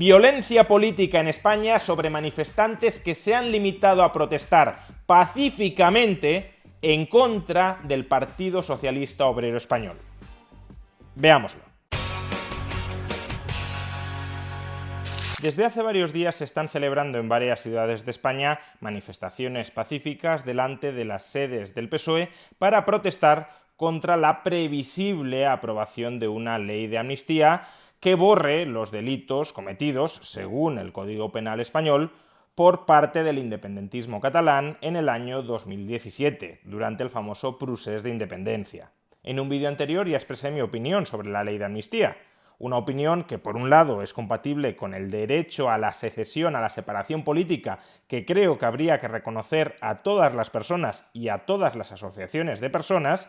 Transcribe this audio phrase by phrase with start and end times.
[0.00, 7.78] Violencia política en España sobre manifestantes que se han limitado a protestar pacíficamente en contra
[7.84, 9.98] del Partido Socialista Obrero Español.
[11.16, 11.60] Veámoslo.
[15.42, 20.94] Desde hace varios días se están celebrando en varias ciudades de España manifestaciones pacíficas delante
[20.94, 26.96] de las sedes del PSOE para protestar contra la previsible aprobación de una ley de
[26.96, 27.68] amnistía
[28.00, 32.10] que borre los delitos cometidos, según el Código Penal español,
[32.54, 38.90] por parte del independentismo catalán en el año 2017, durante el famoso Procés de Independencia.
[39.22, 42.16] En un vídeo anterior ya expresé mi opinión sobre la ley de amnistía,
[42.58, 46.60] una opinión que por un lado es compatible con el derecho a la secesión, a
[46.60, 51.46] la separación política, que creo que habría que reconocer a todas las personas y a
[51.46, 53.28] todas las asociaciones de personas,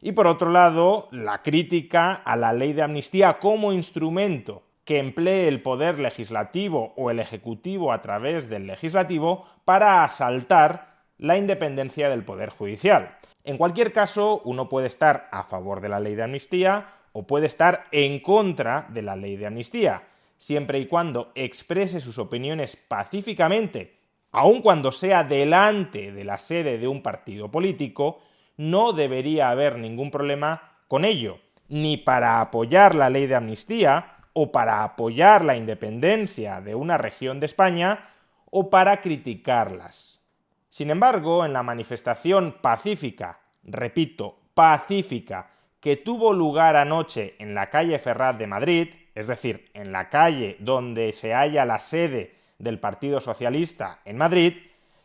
[0.00, 5.48] y por otro lado, la crítica a la ley de amnistía como instrumento que emplee
[5.48, 12.24] el poder legislativo o el ejecutivo a través del legislativo para asaltar la independencia del
[12.24, 13.18] poder judicial.
[13.42, 17.46] En cualquier caso, uno puede estar a favor de la ley de amnistía o puede
[17.46, 20.04] estar en contra de la ley de amnistía,
[20.38, 23.98] siempre y cuando exprese sus opiniones pacíficamente,
[24.30, 28.20] aun cuando sea delante de la sede de un partido político,
[28.56, 34.52] no debería haber ningún problema con ello, ni para apoyar la ley de amnistía, o
[34.52, 38.10] para apoyar la independencia de una región de España,
[38.50, 40.20] o para criticarlas.
[40.68, 45.50] Sin embargo, en la manifestación pacífica, repito, pacífica,
[45.80, 50.56] que tuvo lugar anoche en la calle Ferraz de Madrid, es decir, en la calle
[50.60, 54.54] donde se halla la sede del Partido Socialista en Madrid,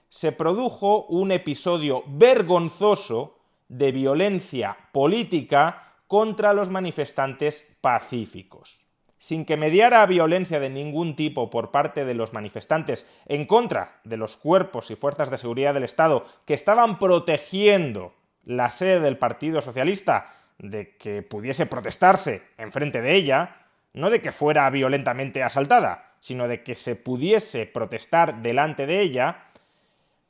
[0.10, 3.38] se produjo un episodio vergonzoso
[3.72, 8.86] de violencia política contra los manifestantes pacíficos.
[9.18, 14.18] Sin que mediara violencia de ningún tipo por parte de los manifestantes en contra de
[14.18, 19.62] los cuerpos y fuerzas de seguridad del Estado que estaban protegiendo la sede del Partido
[19.62, 26.50] Socialista de que pudiese protestarse enfrente de ella, no de que fuera violentamente asaltada, sino
[26.50, 29.46] de que se pudiese protestar delante de ella,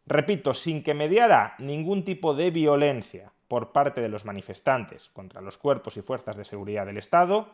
[0.05, 5.57] repito, sin que mediara ningún tipo de violencia por parte de los manifestantes contra los
[5.57, 7.49] cuerpos y fuerzas de seguridad del Estado,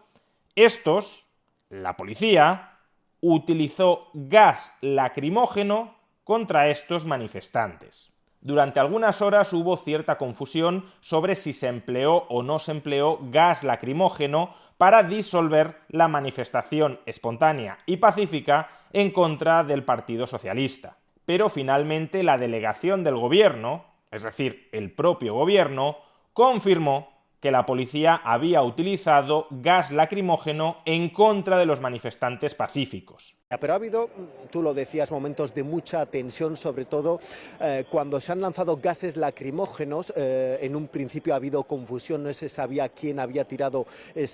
[0.56, 1.28] estos,
[1.70, 2.80] la policía,
[3.20, 8.12] utilizó gas lacrimógeno contra estos manifestantes.
[8.42, 13.64] Durante algunas horas hubo cierta confusión sobre si se empleó o no se empleó gas
[13.64, 20.98] lacrimógeno para disolver la manifestación espontánea y pacífica en contra del Partido Socialista
[21.28, 25.98] pero finalmente la delegación del gobierno, es decir, el propio gobierno,
[26.32, 33.38] confirmó que la policía había utilizado gas lacrimógeno en contra de los manifestantes pacíficos.
[33.62, 34.10] Pero ha habido,
[34.52, 37.22] tú lo decías, momentos de mucha tensión, sobre todo
[37.62, 40.12] eh, cuando se han lanzado gases lacrimógenos.
[40.18, 44.28] Eh, en un principio ha habido confusión, no se sabía quién había tirado eh,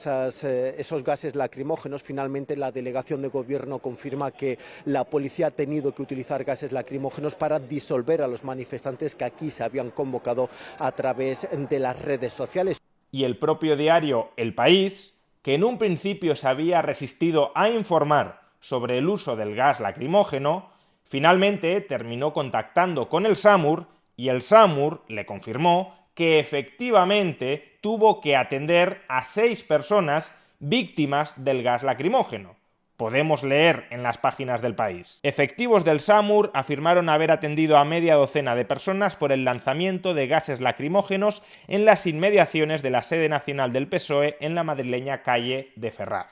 [0.77, 2.01] esos gases lacrimógenos.
[2.01, 7.35] Finalmente la delegación de gobierno confirma que la policía ha tenido que utilizar gases lacrimógenos
[7.35, 10.49] para disolver a los manifestantes que aquí se habían convocado
[10.79, 12.79] a través de las redes sociales.
[13.13, 18.41] Y el propio diario El País, que en un principio se había resistido a informar
[18.59, 20.71] sobre el uso del gas lacrimógeno,
[21.03, 23.85] finalmente terminó contactando con el SAMUR
[24.17, 31.61] y el SAMUR le confirmó que efectivamente tuvo que atender a seis personas víctimas del
[31.61, 32.55] gas lacrimógeno.
[32.97, 35.19] Podemos leer en las páginas del país.
[35.23, 40.27] Efectivos del SAMUR afirmaron haber atendido a media docena de personas por el lanzamiento de
[40.27, 45.71] gases lacrimógenos en las inmediaciones de la sede nacional del PSOE en la madrileña calle
[45.75, 46.27] de Ferraz.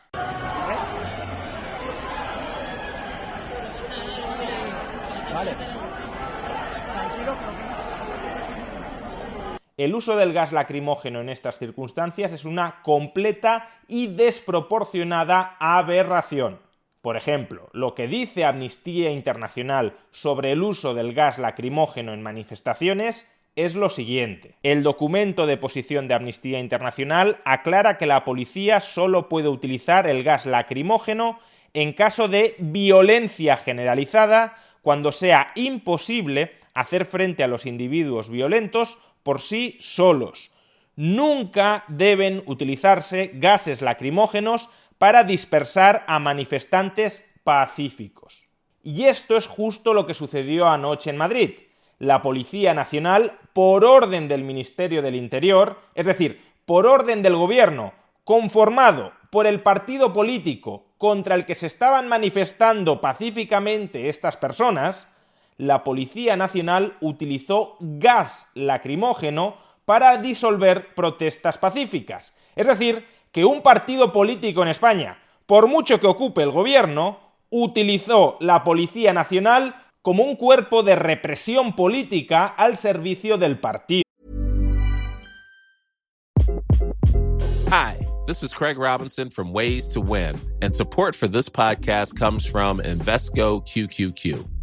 [9.78, 16.60] El uso del gas lacrimógeno en estas circunstancias es una completa y desproporcionada aberración.
[17.02, 23.32] Por ejemplo, lo que dice Amnistía Internacional sobre el uso del gas lacrimógeno en manifestaciones
[23.56, 24.56] es lo siguiente.
[24.64, 30.24] El documento de posición de Amnistía Internacional aclara que la policía solo puede utilizar el
[30.24, 31.40] gas lacrimógeno
[31.74, 39.42] en caso de violencia generalizada, cuando sea imposible hacer frente a los individuos violentos por
[39.42, 40.52] sí solos.
[40.96, 48.44] Nunca deben utilizarse gases lacrimógenos para dispersar a manifestantes pacíficos.
[48.84, 51.52] Y esto es justo lo que sucedió anoche en Madrid.
[52.00, 57.94] La Policía Nacional, por orden del Ministerio del Interior, es decir, por orden del gobierno,
[58.24, 65.08] conformado por el partido político contra el que se estaban manifestando pacíficamente estas personas,
[65.62, 72.34] la Policía Nacional utilizó gas lacrimógeno para disolver protestas pacíficas.
[72.56, 77.20] Es decir, que un partido político en España, por mucho que ocupe el gobierno,
[77.52, 84.02] utilizó la Policía Nacional como un cuerpo de represión política al servicio del partido.
[87.70, 92.48] Hi, this is Craig Robinson from Ways to Win, and support for this podcast comes
[92.48, 94.51] from Invesco QQQ.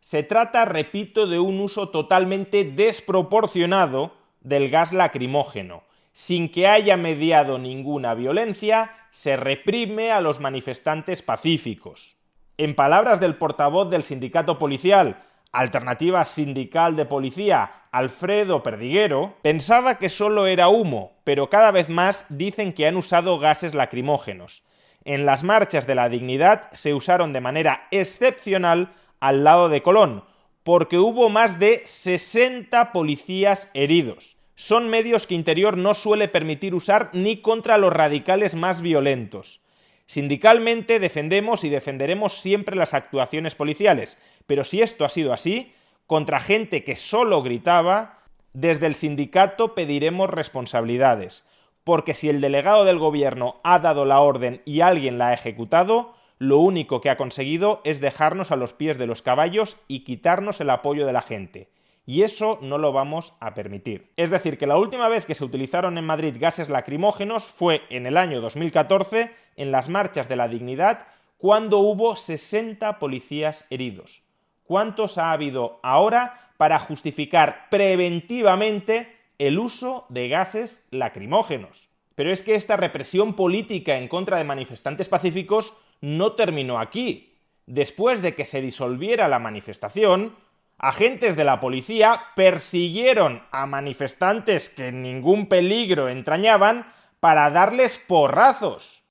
[0.00, 5.84] Se trata, repito, de un uso totalmente desproporcionado del gas lacrimógeno.
[6.12, 12.16] Sin que haya mediado ninguna violencia, se reprime a los manifestantes pacíficos.
[12.58, 15.22] En palabras del portavoz del sindicato policial,
[15.52, 22.26] Alternativa Sindical de Policía, Alfredo Perdiguero, pensaba que solo era humo, pero cada vez más
[22.28, 24.64] dicen que han usado gases lacrimógenos.
[25.04, 30.24] En las marchas de la dignidad se usaron de manera excepcional al lado de Colón,
[30.64, 34.36] porque hubo más de 60 policías heridos.
[34.54, 39.60] Son medios que Interior no suele permitir usar ni contra los radicales más violentos.
[40.06, 45.72] Sindicalmente defendemos y defenderemos siempre las actuaciones policiales, pero si esto ha sido así,
[46.06, 48.18] contra gente que solo gritaba,
[48.52, 51.46] desde el sindicato pediremos responsabilidades,
[51.84, 56.14] porque si el delegado del gobierno ha dado la orden y alguien la ha ejecutado,
[56.40, 60.58] lo único que ha conseguido es dejarnos a los pies de los caballos y quitarnos
[60.62, 61.68] el apoyo de la gente.
[62.06, 64.10] Y eso no lo vamos a permitir.
[64.16, 68.06] Es decir, que la última vez que se utilizaron en Madrid gases lacrimógenos fue en
[68.06, 74.22] el año 2014, en las marchas de la dignidad, cuando hubo 60 policías heridos.
[74.64, 81.90] ¿Cuántos ha habido ahora para justificar preventivamente el uso de gases lacrimógenos?
[82.14, 87.38] Pero es que esta represión política en contra de manifestantes pacíficos no terminó aquí.
[87.66, 90.34] Después de que se disolviera la manifestación,
[90.78, 96.86] agentes de la policía persiguieron a manifestantes que ningún peligro entrañaban
[97.20, 99.02] para darles porrazos.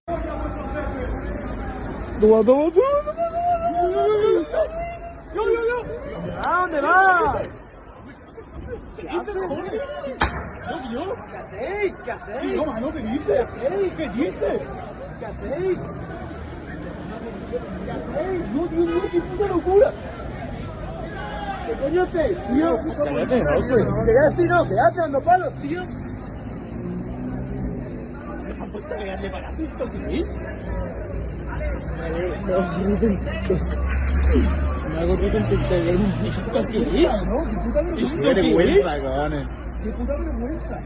[8.97, 9.07] ¿Qué?
[11.51, 11.95] ¿Qué?
[12.03, 12.55] ¿Qué hacéis?
[12.55, 13.47] No, mano, ¿qué dices?
[13.97, 14.61] ¿Qué dices?
[15.19, 15.79] ¿Qué hacéis?
[17.49, 18.49] ¿Qué hacéis?
[18.53, 19.93] No, tío, no, qué puta locura.
[21.65, 22.79] ¿Qué coño hacéis, tío?
[23.03, 23.75] Cállate, José.
[24.05, 24.67] ¿Qué haces, no?
[24.67, 25.81] ¿Qué haces, dando palos, tío?
[28.47, 30.37] ¿Les han puesto a pegarle para esto, qué es?
[34.89, 35.79] Me hago que contestar
[36.25, 37.25] ¿Esto qué es?
[37.97, 38.83] ¿Esto qué es?
[39.83, 40.79] ¿Qué puta vergüenza?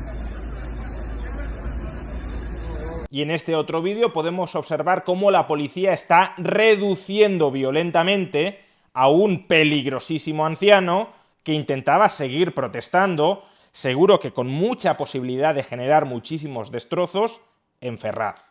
[3.13, 8.59] Y en este otro vídeo podemos observar cómo la policía está reduciendo violentamente
[8.91, 11.09] a un peligrosísimo anciano
[11.43, 17.41] que intentaba seguir protestando, seguro que con mucha posibilidad de generar muchísimos destrozos,
[17.81, 18.43] en Ferraz.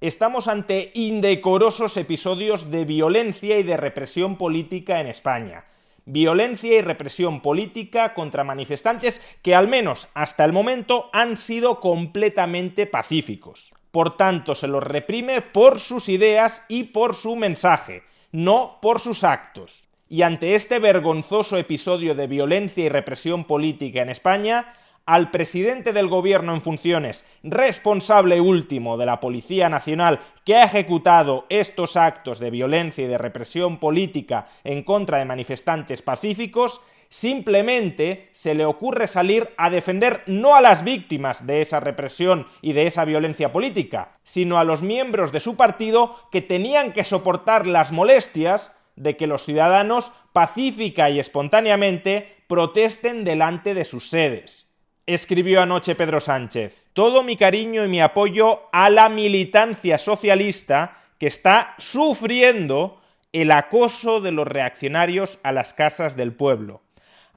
[0.00, 5.64] Estamos ante indecorosos episodios de violencia y de represión política en España.
[6.08, 12.86] Violencia y represión política contra manifestantes que al menos hasta el momento han sido completamente
[12.86, 13.74] pacíficos.
[13.90, 19.24] Por tanto, se los reprime por sus ideas y por su mensaje, no por sus
[19.24, 19.88] actos.
[20.08, 24.74] Y ante este vergonzoso episodio de violencia y represión política en España,
[25.06, 31.46] al presidente del gobierno en funciones, responsable último de la Policía Nacional que ha ejecutado
[31.48, 38.56] estos actos de violencia y de represión política en contra de manifestantes pacíficos, simplemente se
[38.56, 43.04] le ocurre salir a defender no a las víctimas de esa represión y de esa
[43.04, 48.72] violencia política, sino a los miembros de su partido que tenían que soportar las molestias
[48.96, 54.65] de que los ciudadanos pacífica y espontáneamente protesten delante de sus sedes
[55.06, 56.86] escribió anoche Pedro Sánchez.
[56.92, 63.00] Todo mi cariño y mi apoyo a la militancia socialista que está sufriendo
[63.32, 66.82] el acoso de los reaccionarios a las casas del pueblo.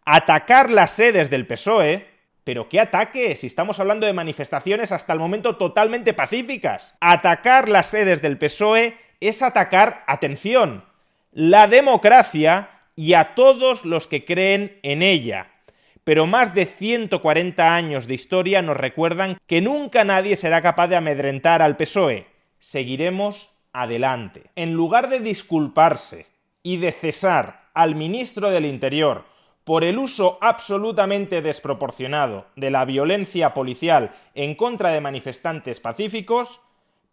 [0.06, 2.08] Atacar las sedes del PSOE,
[2.44, 3.36] pero ¿qué ataque?
[3.36, 6.96] Si estamos hablando de manifestaciones hasta el momento totalmente pacíficas.
[7.00, 10.86] Atacar las sedes del PSOE es atacar, atención,
[11.32, 15.52] la democracia y a todos los que creen en ella
[16.10, 20.96] pero más de 140 años de historia nos recuerdan que nunca nadie será capaz de
[20.96, 22.26] amedrentar al PSOE.
[22.58, 24.50] Seguiremos adelante.
[24.56, 26.26] En lugar de disculparse
[26.64, 29.26] y de cesar al ministro del Interior
[29.64, 36.62] por el uso absolutamente desproporcionado de la violencia policial en contra de manifestantes pacíficos,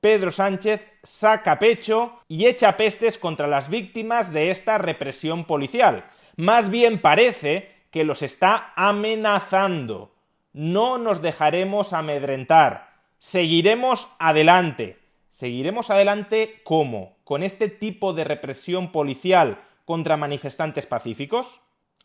[0.01, 6.07] Pedro Sánchez saca pecho y echa pestes contra las víctimas de esta represión policial.
[6.37, 10.13] Más bien parece que los está amenazando.
[10.53, 12.91] No nos dejaremos amedrentar.
[13.19, 14.99] Seguiremos adelante.
[15.31, 17.17] ¿Seguiremos adelante cómo?
[17.25, 21.61] ¿Con este tipo de represión policial contra manifestantes pacíficos?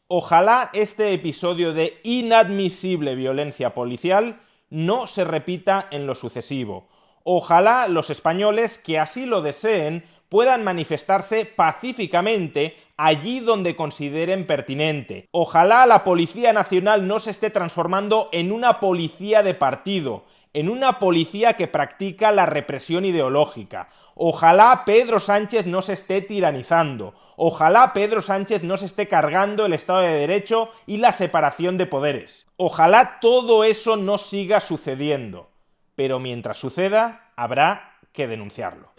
[0.07, 6.87] Ojalá este episodio de inadmisible violencia policial no se repita en lo sucesivo.
[7.25, 15.27] Ojalá los españoles que así lo deseen puedan manifestarse pacíficamente allí donde consideren pertinente.
[15.31, 20.23] Ojalá la Policía Nacional no se esté transformando en una policía de partido,
[20.53, 23.89] en una policía que practica la represión ideológica.
[24.15, 27.13] Ojalá Pedro Sánchez no se esté tiranizando.
[27.35, 31.87] Ojalá Pedro Sánchez no se esté cargando el Estado de Derecho y la separación de
[31.87, 32.47] poderes.
[32.55, 35.49] Ojalá todo eso no siga sucediendo.
[35.95, 38.93] Pero mientras suceda, habrá que denunciarlo.